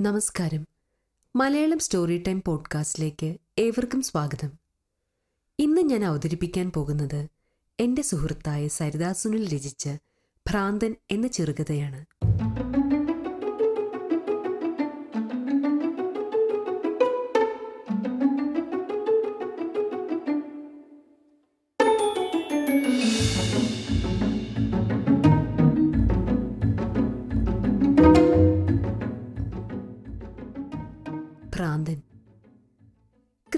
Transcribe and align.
നമസ്കാരം. 0.00 0.66
Malayalam 1.36 1.78
story 1.78 2.22
time 2.22 2.42
പോഡ്കാസ്റ്റിലേക്ക് 2.46 3.36
ഏവർക്കും 3.58 4.02
സ്വാഗതം. 4.02 4.50
ഇന്ന് 5.58 5.80
ഞാൻ 5.80 6.04
അവതരിപ്പിക്കാൻ 6.04 6.72
പോകുന്നത് 6.72 7.28
എന്റെ 7.80 8.02
സുഹൃത്തായ 8.02 8.68
സരിദാസുനിൽ 8.68 9.54
രചിച്ച് 9.54 9.98
ഭ്രാന്തൻ 10.48 10.96
എന്ന 11.10 11.26
ചെറുകഥയാണ്. 11.26 12.21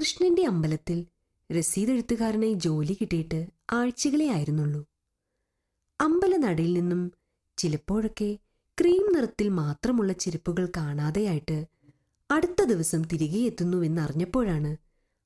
കൃഷ്ണന്റെ 0.05 0.45
അമ്പലത്തിൽ 0.45 1.05
രസീതെഴുത്തുകാരനായി 1.51 2.53
ജോലി 2.53 2.93
കിട്ടിയിട്ട് 2.93 3.47
ആഴ്ചകളെ 3.71 4.27
ആയിരുന്നുള്ളൂ. 4.27 4.85
അമ്പലനടയിൽ 6.01 6.73
നിന്നും 6.73 7.11
ചിലപ്പോഴൊക്കെ 7.57 8.39
ക്രീം 8.81 9.13
നിറത്തിൽ 9.15 9.49
മാത്രമുള്ള 9.49 10.13
ചെരുപ്പുകൾ 10.13 10.71
കാണാതെയായിട്ട് 10.77 11.67
അടുത്ത 12.31 12.63
ദിവസം 12.63 13.01
തിരികെ 13.01 13.39
എത്തുന്നുവെന്നറിഞ്ഞപ്പോഴാണ് 13.39 14.77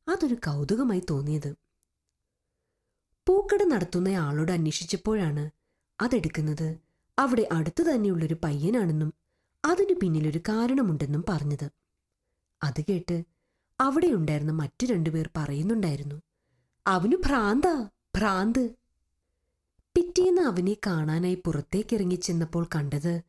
അതൊരു 0.09 0.35
കൗതുകമായി 0.35 1.01
തോന്നിയത്. 1.09 1.53
പൂക്കട 3.27 3.63
നടത്തുന്ന 3.63 4.09
ആളോട് 4.09 4.51
അന്വേഷിച്ചപ്പോഴാണ് 4.51 5.49
അതെടുക്കുന്നത് 6.01 6.77
അവിടെ 7.19 7.47
അടുത്തു 7.51 7.83
തന്നെയുള്ളൊരു 7.83 8.37
പയ്യനാണെന്നും 8.43 9.13
അതിനു 9.65 9.93
പിന്നിലൊരു 9.93 10.39
കാരണമുണ്ടെന്നും 10.39 11.25
പറഞ്ഞത്. 11.29 11.69
അത് 12.63 12.81
കേട്ട് 12.89 13.38
അവിടെയുണ്ടായിരുന്ന 13.79 14.51
മറ്റു 14.51 14.85
രണ്ടുപേർ 14.85 15.29
പറയുന്നുണ്ടായിരുന്നു 15.37 16.15
അവനു 16.87 17.15
ഭ്രാന്താ 17.15 17.89
ഭ്രാന്ത്. 18.15 18.69
പിറ്റേന്ന് 19.95 20.41
അവനെ 20.41 20.77
കാണാനായി 20.87 21.35
പുറത്തേക്കിറങ്ങി 21.45 22.15
ചെന്നപ്പോൾ 22.15 22.67
കണ്ടത് 22.75 23.21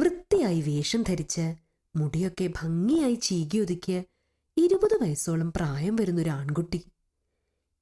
വൃത്തിയായി 0.00 0.60
വേഷം 0.60 1.02
ധരിച്ച് 1.02 1.54
മുടിയൊക്കെ 1.96 2.50
ഭംഗിയായി 2.62 3.14
ചീകിയൊതുക്കിയ 3.14 4.02
ഇരുപത് 4.56 5.02
വയസ്സോളം 5.02 5.52
പ്രായം 5.56 5.96
വരുന്നൊരു 5.96 6.30
ആൺകുട്ടി. 6.30 6.84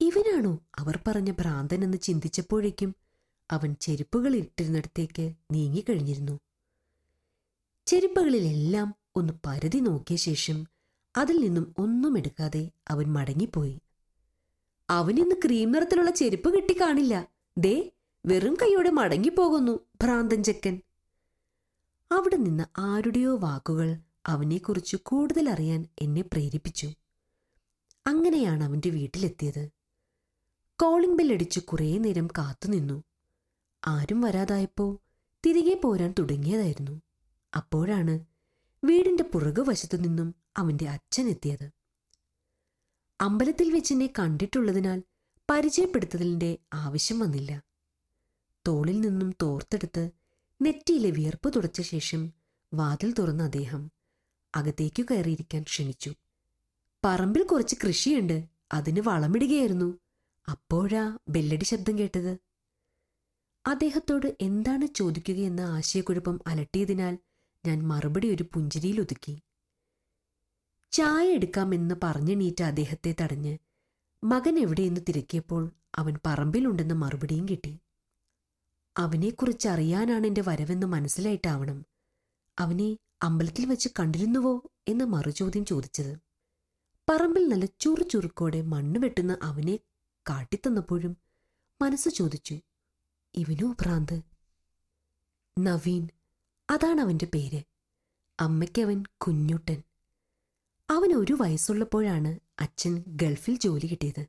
ഇവനാണോ 0.01 0.59
അവർ 0.79 0.99
പറഞ്ഞ 1.07 1.33
ഭ്രാന്തനെന്ന് 1.33 1.99
ചിന്തിച്ചപ്പോഴേക്കും 1.99 2.95
അവൻ 3.51 3.77
ചെരുപ്പുകൾ 3.81 4.37
ഇട്ടിരുന്നിടത്തേക്ക് 4.37 5.33
നീങ്ങിക്കഴിഞ്ഞിരുന്നു. 5.53 6.41
ചെരുപ്പുകളിലെല്ലാം 7.87 8.95
ഒന്ന് 9.17 9.33
പരതി 9.47 9.79
നോക്കിയ 9.79 10.17
ശേഷം 10.17 10.76
അതിൽ 11.17 11.37
നിന്നും 11.37 11.75
ഒന്നും 11.79 12.19
എടുക്കാതെ 12.19 12.71
അവൻ 12.91 13.13
മടങ്ങിപ്പോയി. 13.13 13.81
അവനിന്ന് 14.91 15.35
ക്രീം 15.45 15.73
നിറത്തിലുള്ള 15.73 16.11
ചെരുപ്പ് 16.11 16.55
കിട്ടി 16.55 16.81
കാണില്ല. 16.81 17.29
ദേ 17.59 17.91
വെറും 18.27 18.55
കൈയോടെ 18.55 18.91
മടങ്ങിപ്പോകുന്നു 18.91 19.81
ഭ്രാന്തൻ 20.03 20.43
ചെക്കൻ. 20.43 20.81
അവിടെ 22.13 22.37
നിന്ന് 22.37 22.65
ആരുടെയോ 22.79 23.37
വാക്കുകൾ 23.37 23.99
അവനെക്കുറിച്ച് 24.27 24.97
കൂടുതൽ 24.97 25.49
അറിയാൻ 25.49 25.87
എന്നെ 26.03 26.23
പ്രേരിപ്പിച്ചു. 26.23 26.93
അങ്ങനെയാണ് 28.07 28.65
അവന്റെ 28.65 28.91
വീട്ടിലെത്തിയത്. 28.91 29.69
കോളിംഗ് 30.83 31.19
ബെല്ലടിച്ച് 31.19 31.61
കുറേ 31.61 31.99
നേരം 31.99 32.27
കാത്തുനിന്നു 32.27 33.05
ആരും 33.87 34.21
വരാതായപ്പോ 34.21 35.01
തിരികെ 35.47 35.81
പോരാൻ 35.85 36.15
തുടങ്ങിയതായിരുന്നു. 36.19 37.03
അപ്പോഴാണ് 37.57 38.36
വീടിന്റെ 38.85 39.23
പുറകുവശത്തു 39.23 39.97
നിന്നും 39.97 40.35
അവന്റെ 40.57 40.89
അച്ഛൻ 40.89 41.29
എത്തിയത്. 41.29 41.71
അമ്പലത്തിൽ 43.21 43.71
വെച്ചെന്നെ 43.71 44.13
കണ്ടിട്ടുള്ളതിനാൽ 44.19 45.03
പരിചയപ്പെടുത്തലിന്റെ 45.51 46.59
ആവശ്യം 46.75 47.19
വന്നില്ല. 47.19 47.63
തോളിൽ 48.67 49.01
നിന്നും 49.01 49.35
തോർത്തെടുത്ത് 49.43 50.11
നെറ്റിയിലെ 50.63 51.11
വിയർപ്പ് 51.11 51.57
തുടച്ച 51.57 51.81
ശേഷം 51.81 52.33
വാതിൽ 52.75 53.13
തുറന്ന 53.13 53.43
അദ്ദേഹം 53.43 53.91
അകത്തേക്കു 54.55 55.03
കയറിയിരിക്കാൻ 55.03 55.63
ക്ഷണിച്ചു. 55.63 56.15
പറമ്പിൽ 57.05 57.43
കുറച്ച് 57.43 57.77
കൃഷിയുണ്ട് 57.87 58.45
അതിന് 58.73 59.01
വളമിടുകയായിരുന്നു. 59.01 59.99
അപ്പോഴാ 60.51 61.19
ബെല്ലടി 61.29 61.65
ശബ്ദം 61.65 61.99
കേട്ടത്. 61.99 62.39
അദ്ദേഹത്തോട് 63.67 64.37
എന്താണ് 64.41 64.87
ചോദിക്കുകയെന്ന 64.87 65.61
ആശയക്കുഴപ്പം 65.61 66.41
അലട്ടിയതിനാൽ 66.47 67.19
ഞാൻ 67.67 67.89
മറുപടി 67.89 68.35
ഒരു 68.35 68.43
പുഞ്ചിരിയിൽ 68.43 69.01
ഒതുക്കി. 69.01 69.43
ചായ 70.93 71.27
എടുക്കാമെന്ന് 71.29 71.95
പറഞ്ഞെണീറ്റ 72.03 72.63
അദ്ദേഹത്തെ 72.63 73.15
തടഞ്ഞ് 73.21 73.59
മകൻ 74.25 74.59
എവിടെയെന്ന് 74.59 75.01
തിരക്കിയപ്പോൾ 75.09 75.71
അവൻ 75.95 76.19
പറമ്പിലുണ്ടെന്ന 76.27 76.93
മറുപടിയും 76.93 77.49
കിട്ടി. 77.49 77.79
അവനെക്കുറിച്ച് 78.97 79.69
അറിയാനാണ് 79.69 80.27
എന്റെ 80.27 80.43
വരവെന്ന് 80.49 80.87
മനസ്സിലായിട്ടാവണം. 80.87 81.87
അവനെ 82.59 82.99
അമ്പലത്തിൽ 83.23 83.67
വെച്ച് 83.67 83.89
കണ്ടിരുന്നുവോ? 84.01 84.63
എന്ന് 84.89 85.05
മറുചോദ്യം 85.05 85.65
ചോദിച്ചത്. 85.65 86.17
പറമ്പിൽ 87.09 87.49
നല്ല 87.49 87.65
ചുറുചുറുക്കോടെ 87.65 88.63
മണ്ണ് 88.63 89.01
വെട്ടുന്ന 89.01 89.39
അവനെ 89.43 89.77
കാട്ടിത്തന്നപ്പോഴും 90.31 91.17
മനസ്സ് 91.83 92.09
ചോദിച്ചു 92.09 92.61
ഇവനോ 93.35 93.73
ഭ്രാന്ത്? 93.81 94.23
നവീൻ 95.59 96.09
അതാണ് 96.71 97.01
അവന്റെ 97.01 97.27
പേര്. 97.35 97.63
അമ്മയ്ക്കവൻ 98.41 99.03
കുഞ്ഞുട്ടൻ. 99.03 99.83
അവൻ 100.91 101.15
ഒരു 101.15 101.37
വയസ്സുള്ളപ്പോഴാണ് 101.41 102.39
അച്ഛൻ 102.61 103.05
ഗൾഫിൽ 103.09 103.59
ജോലി 103.59 103.87
കിട്ടിയത്. 103.87 104.27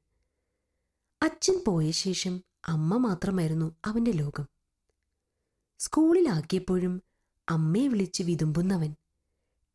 അച്ഛൻ 1.23 1.63
പോയ 1.67 1.91
ശേഷം 1.91 2.41
അമ്മ 2.65 2.97
മാത്രമായിരുന്നു 2.97 3.75
അവന്റെ 3.85 4.11
ലോകം. 4.11 4.47
സ്കൂളിലാക്കിയപ്പോഴും 5.79 7.01
അമ്മയെ 7.49 7.87
വിളിച്ച് 7.87 8.23
വിതുമ്പുന്നവൻ 8.23 8.95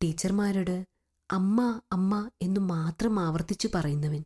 ടീച്ചർമാരോട് 0.03 0.87
അമ്മ 1.31 1.81
അമ്മ 1.91 2.29
എന്നു 2.41 2.59
മാത്രം 2.59 3.19
ആവർത്തിച്ചു 3.19 3.69
പറയുന്നവൻ. 3.75 4.23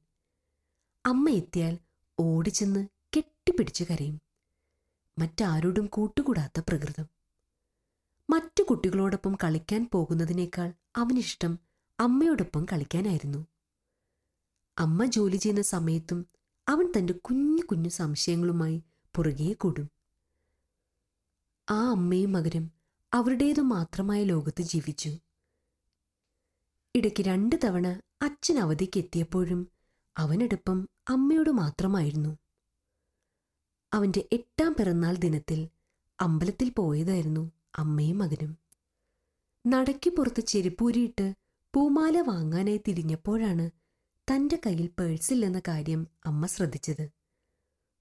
അമ്മ 1.05 1.29
എത്തിയാൽ 1.29 1.77
ഓടിച്ചെന്ന് 2.19 2.87
കെട്ടിപ്പിടിച്ചു 3.17 3.85
കരയും. 3.91 4.21
മറ്റാരോടും 5.19 5.85
കൂട്ടുകൂടാത്ത 5.85 6.59
പ്രകൃതം. 6.59 7.16
മറ്റു 8.29 8.63
കുട്ടികളോടൊപ്പം 8.63 9.37
കളിക്കാൻ 9.43 9.89
പോകുന്നതിനേക്കാൾ 9.93 10.73
അവനിഷ്ടം 10.95 11.59
അമ്മയോടൊപ്പം 11.99 12.65
കളിക്കാനായിരുന്നു. 12.73 13.47
അമ്മ 14.77 15.05
ജോലി 15.05 15.35
ചെയ്യുന്ന 15.35 15.61
സമയത്തും 15.61 16.25
അവൻ 16.67 16.93
തന്റെ 16.97 17.13
കുഞ്ഞു 17.13 17.61
കുഞ്ഞു 17.61 17.89
സംശയങ്ങളുമായി 17.89 18.83
പുറകെ 19.15 19.53
കൂടും. 19.53 19.89
ആ 21.69 21.89
അമ്മയും 21.89 22.31
മകനും 22.31 22.71
അവരുടേതു 23.13 23.61
മാത്രമായ 23.61 24.23
ലോകത്ത് 24.23 24.61
ജീവിച്ചു. 24.61 25.17
ഇടയ്ക്ക് 26.95 27.23
രണ്ട് 27.23 27.55
തവണ 27.63 28.01
അച്ഛൻ 28.21 28.59
അവധിക്ക് 28.59 28.97
എത്തിയപ്പോഴും 28.97 29.67
അവനടുപ്പം 30.17 30.89
അമ്മയോട് 31.09 31.49
മാത്രമായിരുന്നു. 31.49 32.37
അവന്റെ 33.93 34.29
എട്ടാം 34.31 34.73
പിറന്നാൾ 34.73 35.15
ദിനത്തിൽ 35.15 35.69
അമ്പലത്തിൽ 36.19 36.69
പോയതായിരുന്നു. 36.69 37.56
അമ്മയും 37.77 38.17
മകനും. 38.17 38.57
നടയ്ക്ക് 39.67 40.09
പുറത്ത് 40.09 40.41
ചെരുപ്പൂരിയിട്ട് 40.41 41.33
പൂമാല 41.73 42.21
വാങ്ങാനായി 42.21 42.81
തിരിഞ്ഞപ്പോഴാണ് 42.87 43.71
തന്റെ 44.27 44.61
കയ്യിൽ 44.65 44.89
പേഴ്സില്ലെന്ന 44.99 45.59
കാര്യം 45.67 46.07
അമ്മ 46.25 46.45
ശ്രദ്ധിച്ചത്. 46.45 47.09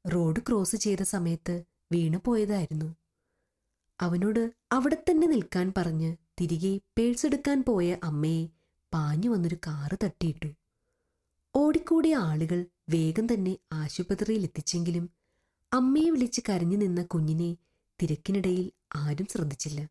റോഡ് 0.05 0.41
ക്രോസ് 0.49 0.77
ചെയ്ത 0.77 1.03
സമയത്ത് 1.03 1.65
വീണു 1.93 2.19
പോയതായിരുന്നു. 2.25 2.93
അവനോട് 4.01 4.53
അവിടെ 4.73 4.95
തന്നെ 4.95 5.27
നിൽക്കാൻ 5.27 5.73
പറഞ്ഞ് 5.77 6.17
തിരികെ 6.41 6.81
പേഴ്സ് 6.99 7.27
എടുക്കാൻ 7.27 7.65
പോയ 7.65 7.97
അമ്മയെ 8.05 8.49
പാഞ്ഞു 8.93 9.29
വന്നൊരു 9.31 9.55
കാറ് 9.67 9.97
തട്ടിയിട്ടു. 10.05 10.49
ഓടിക്കൂടിയ 11.55 12.17
ആളുകൾ 12.17 12.67
വേഗം 12.91 13.27
തന്നെ 13.35 13.59
ആശുപത്രിയിൽ 13.73 14.43
എത്തിച്ചെങ്കിലും 14.43 15.11
അമ്മയെ 15.73 16.11
വിളിച്ച് 16.11 16.41
കരഞ്ഞു 16.49 16.77
നിന്ന 16.77 17.03
കുഞ്ഞിനെ 17.03 17.57
തിരക്കിനിടയിൽ 18.01 18.73
ആരും 18.95 19.27
ശ്രദ്ധിച്ചില്ല. 19.27 19.89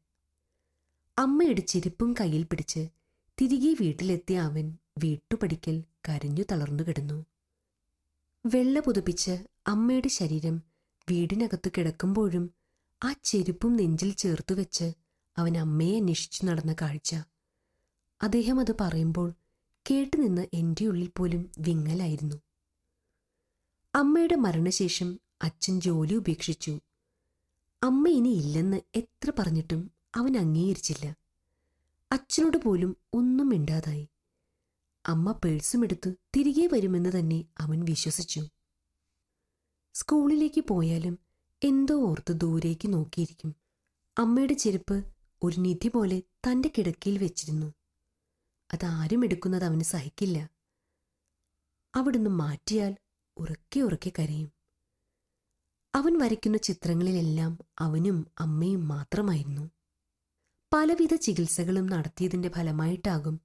അമ്മയുടെ 1.17 1.61
ചെരുപ്പും 1.61 2.15
കയ്യിൽ 2.19 2.43
പിടിച്ച് 2.43 2.89
തിരികെ 3.41 3.83
വീട്ടിലെത്തിയ 3.83 4.39
അവൻ 4.39 4.77
വീട്ടുപടിക്കൽ 4.97 5.83
കരഞ്ഞു 6.09 6.43
തളർന്നു 6.51 6.83
കിടന്നു. 6.83 7.25
വെള്ള 8.45 8.79
പുതുപ്പിച്ച് 8.79 9.45
അമ്മയുടെ 9.67 10.07
ശരീരം 10.07 10.61
വീടിനകത്ത് 11.09 11.71
കിടക്കുമ്പോഴും 11.77 12.51
ആ 13.03 13.15
ചെരുപ്പും 13.23 13.75
നെഞ്ചിൽ 13.75 14.11
ചേർത്തു 14.11 14.53
വെച്ച് 14.53 14.93
അവൻ 15.37 15.57
അമ്മയെ 15.57 15.97
അന്വേഷിച്ചു 15.97 16.45
നടന്ന 16.45 16.75
കാഴ്ച. 16.81 17.15
അദ്ദേഹം 18.21 18.59
അത് 18.59 18.75
പറയുമ്പോൾ 18.81 19.33
കേട്ടുനിന്ന് 19.91 20.47
എന്റെ 20.53 20.85
ഉള്ളിൽ 20.85 21.11
പോലും 21.17 21.51
വിങ്ങലായിരുന്നു. 21.59 22.35
അമ്മയുടെ 23.95 24.35
മരണശേഷം 24.35 25.19
അച്ഛൻ 25.41 25.81
ജോലി 25.81 26.13
ഉപേക്ഷിച്ചു. 26.13 26.79
അമ്മ 27.85 28.09
ഇനി 28.09 28.29
ഇല്ലെന്ന് 28.29 28.81
എത്ര 28.95 29.31
പറഞ്ഞിട്ടും 29.39 29.91
അവൻ 30.15 30.37
അംഗീകരിച്ചില്ല. 30.37 31.15
അച്ഛനോട് 32.11 32.57
പോലും 32.57 32.97
ഒന്നും 33.13 33.49
മിണ്ടാതായി. 33.49 34.09
അമ്മ 35.05 35.31
പേഴ്സും 35.31 35.83
എടുത്ത് 35.83 36.13
തിരികെ 36.35 36.69
വരുമെന്ന് 36.73 37.19
തന്നെ 37.19 37.45
അവൻ 37.59 37.85
വിശ്വസിച്ചു. 37.85 38.47
സ്കൂളിലേക്ക് 39.93 40.61
പോയാലും 40.61 41.19
എന്തോ 41.63 41.95
ഓർത്ത് 41.95 42.33
ദൂരേക്ക് 42.33 42.93
നോക്കിയിരിക്കും. 42.93 43.55
അമ്മയുടെ 44.17 44.53
ചെരുപ്പ് 44.53 45.05
ഒരു 45.43 45.57
നിധി 45.59 45.87
പോലെ 45.87 46.19
തന്റെ 46.19 46.71
കിടക്കയിൽ 46.77 47.17
വെച്ചിരുന്നു. 47.17 47.73
അതാരും 48.73 49.25
എടുക്കുന്നത് 49.25 49.63
അവന് 49.63 49.83
സഹിക്കില്ല. 49.83 50.49
അവിടുന്ന് 51.95 52.29
മാറ്റിയാൽ 52.29 52.95
ഉറക്കെ 53.37 53.79
ഉറക്കെ 53.79 54.11
കരയും. 54.19 54.54
അവൻ 55.95 56.19
വരയ്ക്കുന്ന 56.19 56.57
ചിത്രങ്ങളിലെല്ലാം 56.57 57.57
അവനും 57.79 58.27
അമ്മയും 58.39 58.87
മാത്രമായിരുന്നു. 58.87 59.71
പലവിധ 60.73 61.15
ചികിത്സകളും 61.15 61.87
നടത്തിയതിന്റെ 61.87 62.49
ഫലമായിട്ടാകും 62.49 63.41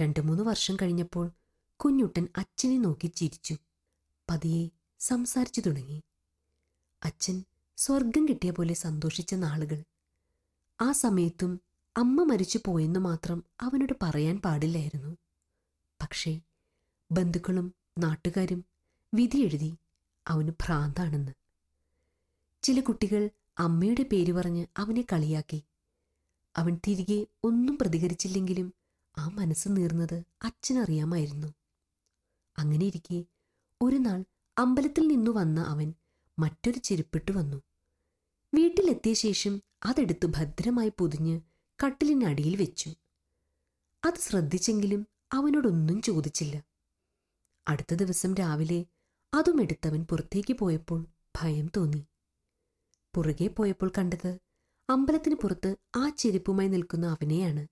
രണ്ടു 0.00 0.20
മൂന്ന് 0.20 0.42
വർഷം 0.42 0.76
കഴിഞ്ഞപ്പോൾ 0.82 1.30
കുഞ്ഞുട്ടൻ 1.76 2.28
അച്ഛനെ 2.36 2.78
നോക്കി 2.78 3.06
ചിരിച്ചു. 3.06 3.56
പതിയെ 4.30 4.68
സംസാരിച്ചു 5.00 5.60
തുടങ്ങി. 5.60 6.02
അച്ഛൻ 7.04 7.44
സ്വർഗം 7.76 8.28
കിട്ടിയ 8.28 8.50
പോലെ 8.50 8.74
സന്തോഷിച്ച 8.74 9.34
നാളുകൾ. 9.34 9.82
ആ 10.80 10.92
സമയത്തും 10.92 11.60
അമ്മ 11.96 12.22
മരിച്ചു 12.22 12.60
പോയെന്നു 12.66 13.00
മാത്രം 13.00 13.44
അവനോട് 13.60 13.92
പറയാൻ 14.02 14.36
പാടില്ലായിരുന്നു. 14.36 15.16
പക്ഷേ 16.02 16.40
ബന്ധുക്കളും 17.12 17.74
നാട്ടുകാരും 17.98 18.64
വിധിയെഴുതി 19.14 19.76
അവന് 20.28 20.48
ഭ്രാന്താണെന്ന്. 20.48 21.32
ചില 22.68 22.80
കുട്ടികൾ 22.80 23.30
അമ്മയുടെ 23.58 24.02
പേര് 24.02 24.32
പറഞ്ഞ് 24.32 24.66
അവനെ 24.76 25.04
കളിയാക്കി. 25.12 25.64
അവൻ 26.56 26.80
തിരികെ 26.86 27.26
ഒന്നും 27.44 27.78
പ്രതികരിച്ചില്ലെങ്കിലും 27.78 28.74
ആ 29.18 29.28
മനസ്സ് 29.28 29.68
നീർന്നത് 29.70 30.22
അച്ഛനറിയാമായിരുന്നു. 30.42 31.54
അങ്ങനെയിരിക്കെ 32.58 33.24
ഒരു 33.82 33.96
നാൾ 33.96 34.24
അമ്പലത്തിൽ 34.58 35.08
നിന്നു 35.08 35.30
വന്ന 35.30 35.60
അവൻ 35.60 35.94
മറ്റൊരു 36.38 36.78
ചെരുപ്പിട്ട് 36.78 37.32
വന്നു. 37.32 37.62
വീട്ടിലെത്തിയ 38.54 39.12
ശേഷം 39.12 39.62
അതെടുത്ത് 39.84 40.26
ഭദ്രമായി 40.26 40.92
പൊതിഞ്ഞ് 40.98 41.40
കട്ടിലിനടിയിൽ 41.84 42.56
വെച്ചു. 42.56 42.94
അത് 44.04 44.14
ശ്രദ്ധിച്ചെങ്കിലും 44.14 45.06
അവനോടൊന്നും 45.32 46.02
ചോദിച്ചില്ല. 46.02 46.62
അടുത്ത 47.68 47.94
ദിവസം 47.94 48.34
രാവിലെ 48.34 48.86
അതുമെടുത്തവൻ 49.34 50.04
പുറത്തേക്ക് 50.04 50.52
പോയപ്പോൾ 50.52 51.06
ഭയം 51.42 51.70
തോന്നി. 51.76 52.06
പുറകെ 53.14 53.46
പോയപ്പോൾ 53.46 53.92
കണ്ടത് 53.98 54.38
അമ്പലത്തിന് 54.90 55.34
പുറത്ത് 55.34 55.76
ആ 55.96 56.08
ചെരുപ്പുമായി 56.08 56.68
നിൽക്കുന്ന 56.68 57.06
അവനെയാണ്. 57.06 57.66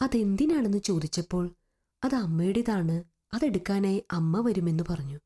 അതെന്തിനാണെന്ന് 0.00 0.78
ചോദിച്ചപ്പോൾ 0.78 1.54
അത് 2.04 2.14
അമ്മയുടേതാണ് 2.14 3.04
അതെടുക്കാനായി 3.34 4.04
അമ്മ 4.12 4.48
വരുമെന്ന് 4.48 4.84
പറഞ്ഞു. 4.90 5.18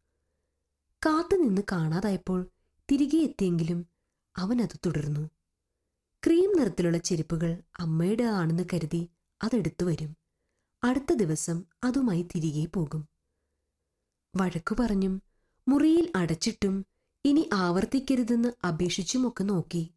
കാത്തുനിന്ന് 1.06 1.62
കാണാതായപ്പോൾ 1.72 2.50
തിരികെ 2.92 3.18
എത്തിയെങ്കിലും 3.18 3.86
അവൻ 4.36 4.62
അത് 4.62 4.78
തുടർന്നു. 4.86 5.30
ക്രീം 6.26 6.58
നിറത്തിലുള്ള 6.58 6.98
ചെരുപ്പുകൾ 6.98 7.62
അമ്മയുടെ 7.78 8.24
ആണെന്ന് 8.24 8.62
കരുതി 8.72 9.08
അതെടുത്തു 9.42 9.84
വരും. 9.84 10.16
അടുത്ത 10.84 11.12
ദിവസം 11.12 11.64
അതുമായി 11.84 12.22
തിരികെ 12.22 12.64
പോകും. 12.64 13.08
വഴക്കു 14.36 14.76
പറഞ്ഞും 14.80 15.22
മുറിയിൽ 15.68 16.12
അടച്ചിട്ടും 16.16 16.86
ഇനി 17.24 17.48
ആവർത്തിക്കരുതെന്ന് 17.52 18.66
അപേക്ഷിച്ചുമൊക്കെ 18.66 19.44
നോക്കി. 19.44 19.90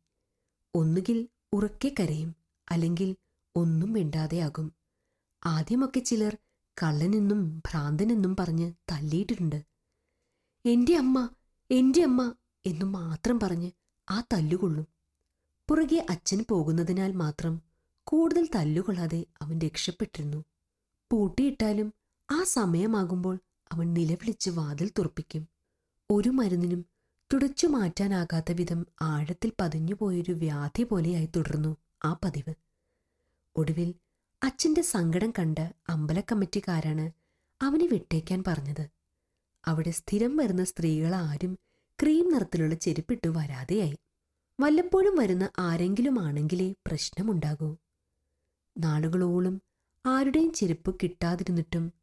ഒന്നുകിൽ 0.76 1.28
ഉറക്കെ 1.54 1.92
കരയും 2.00 2.36
അല്ലെങ്കിൽ 2.72 3.16
ഒന്നും 3.56 3.94
മിണ്ടാതെയാകും. 3.94 4.74
ആദ്യമൊക്കെ 5.46 6.00
ചിലർ 6.00 6.38
കള്ളനെന്നും 6.84 7.58
ഭ്രാന്തനെന്നും 7.58 8.36
പറഞ്ഞ് 8.36 8.74
തല്ലിയിട്ടുണ്ട് 8.92 9.64
എന്റെ 10.66 10.96
അമ്മ 10.96 11.30
എന്റെ 11.72 12.04
അമ്മ 12.04 12.34
എന്നു 12.66 12.86
മാത്രം 12.86 13.40
പറഞ്ഞ് 13.40 13.72
ആ 14.10 14.24
തല്ലുകൊള്ളും. 14.34 14.88
പുറകെ 15.70 16.06
അച്ഛൻ 16.10 16.46
പോകുന്നതിനാൽ 16.50 17.12
മാത്രം 17.12 17.62
കൂടുതൽ 18.04 18.50
തല്ലുകൊള്ളാതെ 18.56 19.26
അവൻ 19.42 19.60
രക്ഷപ്പെട്ടിരുന്നു. 19.60 20.44
പൂട്ടിയിട്ടാലും 21.12 21.94
ആ 22.32 22.44
സമയമാകുമ്പോൾ 22.44 23.40
അവൻ 23.72 23.94
നിലവിളിച്ച് 23.94 24.50
വാതിൽ 24.50 24.92
തുറപ്പിക്കും. 24.98 25.48
ഒരു 26.12 26.30
മരുന്നിനും 26.30 26.86
തുടച്ചു 27.36 27.68
മാറ്റാനാകാത്ത 27.68 28.52
വിധം 28.52 28.86
ആഴത്തിൽ 29.02 29.52
പതിഞ്ഞുപോയൊരു 29.60 30.32
വ്യാധി 30.32 30.84
പോലെയായി 30.84 31.26
തുടർന്നു 31.26 31.78
ആ 32.06 32.20
പതിവ്. 32.24 32.54
ഒടുവിൽ 33.56 33.94
അച്ഛന്റെ 34.44 34.82
സങ്കടം 34.82 35.32
കണ്ട് 35.32 35.74
അമ്പലക്കമ്മിറ്റിക്കാരാണ് 35.90 37.12
അവനെ 37.62 37.88
വിട്ടേക്കാൻ 37.92 38.44
പറഞ്ഞത്. 38.48 38.88
അവിടെ 39.68 39.92
സ്ഥിരം 39.92 40.38
വരുന്ന 40.38 40.64
സ്ത്രീകളാരും 40.64 41.58
ക്രീം 42.02 42.34
നിറത്തിലുള്ള 42.34 42.76
ചെരുപ്പിട്ട് 42.76 43.28
വരാതെയായി. 43.28 43.98
വല്ലപ്പോഴും 44.60 45.16
വരുന്ന 45.16 45.50
ആരെങ്കിലും 45.60 46.22
ആണെങ്കിലേ 46.22 46.72
പ്രശ്നമുണ്ടാകൂ. 46.88 47.76
നാളുകളോളം 48.78 49.62
ആരുടെയും 50.06 50.54
ചെരുപ്പ് 50.54 50.96
കിട്ടാതിരുന്നിട്ടും 51.04 51.94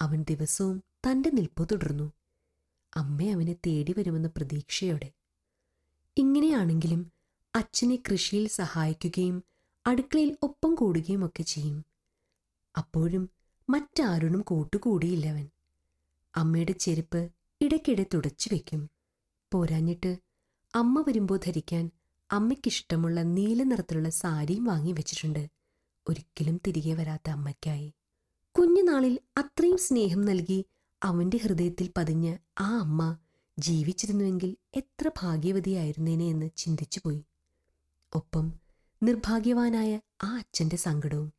അവൻ 0.00 0.24
ദിവസവും 0.30 0.82
തന്റെ 1.10 1.30
നിൽപ്പ് 1.30 1.68
തുടർന്നു. 1.72 2.12
അമ്മ 2.96 3.22
അവനെ 3.22 3.52
തേടി 3.52 3.94
വരുമെന്ന 3.98 4.28
പ്രതീക്ഷയോടെ. 4.28 5.10
ഇങ്ങനെയാണെങ്കിലും 6.16 7.12
അച്ഛനെ 7.56 7.96
കൃഷിയിൽ 7.96 8.48
സഹായിക്കുകയും 8.48 9.44
അടുക്കളയിൽ 9.86 10.36
ഒപ്പം 10.42 10.74
കൂടുകയും 10.74 11.26
ഒക്കെ 11.26 11.42
ചെയ്യും. 11.42 11.84
അപ്പോഴും 12.76 13.30
മറ്റാരോടും 13.70 14.40
കൂട്ടുകൂടിയില്ലവൻ 14.40 15.48
അമ്മയുടെ 16.36 16.72
ചെരുപ്പ് 16.72 17.30
ഇടയ്ക്കിടെ 17.60 18.06
തുടച്ചു 18.14 18.50
വെക്കും. 18.52 18.90
പോരാഞ്ഞിട്ട് 19.52 20.18
അമ്മ 20.74 21.04
വരുമ്പോൾ 21.08 21.40
ധരിക്കാൻ 21.46 21.90
അമ്മയ്ക്കിഷ്ടമുള്ള 22.30 23.22
നീല 23.22 23.62
നിറത്തിലുള്ള 23.62 24.08
സാരിയും 24.08 24.64
വാങ്ങി 24.64 24.92
വെച്ചിട്ടുണ്ട്. 24.92 25.48
ഒരിക്കലും 26.08 26.60
തിരികെ 26.66 26.94
വരാത്ത 26.94 27.30
അമ്മയ്ക്കായി. 27.30 27.92
കുഞ്ഞുനാളിൽ 28.58 29.18
അത്രയും 29.36 29.78
സ്നേഹം 29.78 30.22
നൽകി 30.22 30.64
അവന്റെ 31.02 31.36
ഹൃദയത്തിൽ 31.36 31.90
പതിഞ്ഞ് 31.96 32.38
ആ 32.60 32.78
അമ്മ 32.78 33.16
ജീവിച്ചിരുന്നുവെങ്കിൽ 33.58 34.56
എത്ര 34.76 35.10
ഭാഗ്യവതിയായിരുന്നേനെ 35.22 36.24
എന്ന് 36.24 36.50
ചിന്തിച്ചുപോയി. 36.56 37.24
ഒപ്പം 38.14 38.52
നിർഭാഗ്യവാനായ 39.02 40.00
ആ 40.22 40.36
അച്ഛന്റെ 40.36 40.76
സങ്കടവും. 40.76 41.32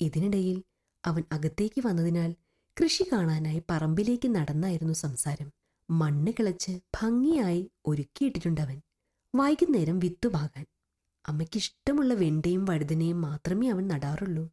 ഇതിനിടയിൽ 0.00 0.62
അവൻ 1.04 1.22
അകത്തേക്ക് 1.32 1.86
വന്നതിനാൽ 1.86 2.34
കൃഷി 2.82 3.04
കാണാനായി 3.12 3.62
പറമ്പിലേക്ക് 3.70 4.28
നടന്നായിരുന്നു 4.28 4.94
സംസാരം. 4.94 5.52
മണ്ണ് 5.90 6.32
കിളച്ച് 6.32 6.80
ഭംഗിയായി 7.02 7.70
ഒരുക്കിയിട്ടിട്ടുണ്ടവൻ 7.86 8.80
വൈകുന്നേരം 9.34 9.98
വിത്തുപാകാൻ. 9.98 10.66
അമ്മയ്ക്കിഷ്ടമുള്ള 11.28 12.14
വെണ്ടയും 12.14 12.64
വഴുതനയും 12.64 13.20
മാത്രമേ 13.20 13.68
അവൻ 13.68 13.88
നടാറുള്ളൂ. 13.88 14.50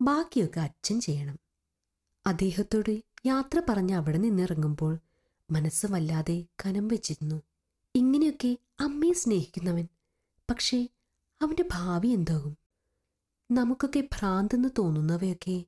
ബാക്കിയൊക്കെ 0.00 0.60
അച്ഛൻ 0.60 1.00
ചെയ്യണം. 1.00 1.38
അദ്ദേഹത്തോട് 2.26 3.13
യാത്ര 3.26 3.62
പറഞ്ഞ് 3.68 3.94
അവിടെ 3.94 4.18
നിന്നിറങ്ങുമ്പോൾ 4.18 4.98
മനസ്സ് 5.50 5.86
വല്ലാതെ 5.86 6.44
കനം 6.66 6.88
വെച്ചിരുന്നു. 6.88 7.42
ഇങ്ങനെയൊക്കെ 7.94 8.58
അമ്മയെ 8.80 9.12
സ്നേഹിക്കുന്നവൻ. 9.12 9.88
പക്ഷേ 10.50 10.88
അവന്റെ 11.42 11.64
ഭാവി 11.72 12.08
എന്താകും? 12.08 12.56
നമുക്കൊക്കെ 13.50 14.00
ഭ്രാന്തെന്ന് 14.00 14.68
തോന്നുന്നവയൊക്കെ 14.78 15.64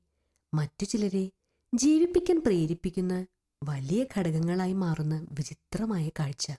മറ്റു 0.53 0.85
ചിലരെ 0.85 1.31
ജീവിപ്പിക്കാൻ 1.73 2.41
പ്രേരിപ്പിക്കുന്ന 2.45 3.25
വലിയ 3.63 4.05
ഘടകങ്ങളായി 4.17 4.73
മാറുന്ന 4.73 5.27
വിചിത്രമായ 5.31 6.09
കാഴ്ച. 6.09 6.51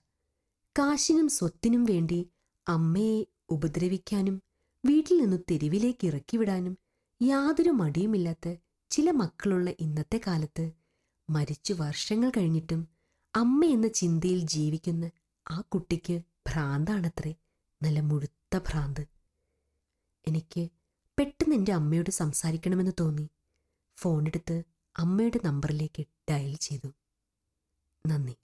കാശിനും 0.79 1.29
സ്വത്തിനും 1.29 1.85
വേണ്ടി 1.85 2.29
അമ്മയെ 2.69 3.25
ഉപദ്രവിക്കാനും 3.51 4.43
വീട്ടിൽ 4.85 5.21
നിന്ന് 5.21 5.37
തെരുവിലേക്ക് 5.51 6.07
ഇറക്കിവിടാനും 6.07 6.79
യാതൊരു 7.23 7.71
മടിയുമില്ലാത്ത 7.71 8.55
ചില 8.91 9.11
മക്കളുള്ള 9.11 9.71
ഇന്നത്തെ 9.81 10.21
കാലത്ത് 10.27 10.73
മരിച്ചു 11.31 11.73
വർഷങ്ങൾ 11.73 12.33
കഴിഞ്ഞിട്ടും 12.37 12.89
അമ്മ 13.37 13.65
എന്ന 13.65 13.89
ചിന്തയിൽ 13.89 14.39
ജീവിക്കുന്ന 14.39 15.11
ആ 15.51 15.61
കുട്ടിക്ക് 15.61 16.21
ഭ്രാന്താണത്രേ. 16.47 17.35
നല്ല 17.83 18.01
മുഴുത്ത 18.01 18.59
ഭ്രാന്ത്. 18.59 19.07
എനിക്ക് 20.29 20.69
പെട്ടെന്ന് 21.19 21.55
എന്റെ 21.55 21.73
അമ്മയോട് 21.73 22.11
സംസാരിക്കണമെന്ന് 22.11 22.93
തോന്നി. 23.01 23.31
ഫോണെടുത്ത് 23.97 24.63
അമ്മയുടെ 24.97 25.41
നമ്പറിലേക്ക് 25.45 26.07
ഡയൽ 26.31 26.57
ചെയ്തു. 26.57 26.95
നന്ദി. 28.07 28.37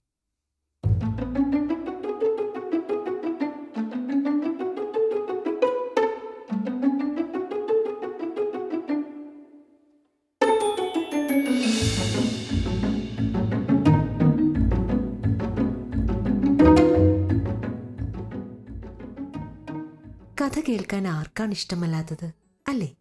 കഥ 20.41 20.59
കേൾക്കാൻ 20.59 21.07
ആർക്കാണ് 21.07 21.51
ഇഷ്ടമല്ലാത്തത് 21.51 22.31
അല്ലേ? 22.67 22.95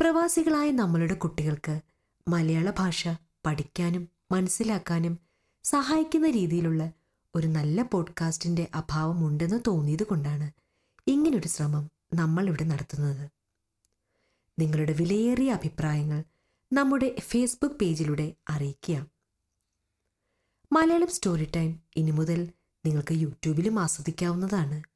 പ്രവാസികളായ 0.00 0.70
നമ്മളുടെ 0.70 1.14
കുട്ടികൾക്ക് 1.14 1.80
മലയാള 2.28 2.72
ഭാഷ 2.78 3.08
പഠിക്കാനും 3.46 4.08
മനസ്സിലാക്കാനും 4.32 5.18
സഹായിക്കുന്ന 5.64 6.30
രീതിയിലുള്ള 6.30 6.92
ഒരു 7.34 7.46
നല്ല 7.46 7.82
പോഡ്കാസ്റ്റിന്റെ 7.82 8.68
അഭാവമുണ്ടെന്ന് 8.74 9.60
തോന്നിയത് 9.66 10.02
കൊണ്ടാണ് 10.02 10.50
ഇങ്ങനൊരു 11.06 11.48
ശ്രമം 11.48 11.90
നമ്മളിവിടെ 12.14 12.64
നടത്തുന്നത്. 12.64 13.30
നിങ്ങളുടെ 14.58 14.92
വിലയേറിയ 14.92 15.52
അഭിപ്രായങ്ങൾ 15.52 16.24
നമ്മുടെ 16.72 17.16
ഫേസ്ബുക്ക് 17.20 17.76
പേജിലൂടെ 17.76 18.34
അറിയിക്കുക 18.48 19.06
മലയാളം 20.72 21.08
സ്റ്റോറി 21.08 21.48
ടൈം 21.56 21.80
ഇനി 21.96 22.10
മുതൽ 22.10 22.52
നിങ്ങൾക്ക് 22.86 23.12
യൂട്യൂബിലും 23.12 23.78
ആസ്വദിക്കാവുന്നതാണ്. 23.78 24.89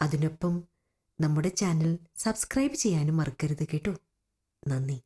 അതിനൊപ്പം 0.00 0.64
നമ്മുടെ 1.20 1.48
ചാനൽ 1.48 1.98
സബ്സ്ക്രൈബ് 2.16 2.74
ചെയ്യാനും 2.74 3.16
മറക്കരുത് 3.16 3.64
കേട്ടോ. 3.64 3.94
നന്ദി. 4.68 5.05